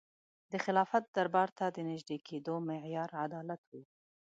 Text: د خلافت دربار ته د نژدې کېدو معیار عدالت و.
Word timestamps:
د 0.51 0.53
خلافت 0.65 1.03
دربار 1.15 1.49
ته 1.57 1.65
د 1.75 1.77
نژدې 1.89 2.17
کېدو 2.27 2.53
معیار 2.67 3.09
عدالت 3.23 3.61
و. 3.69 3.71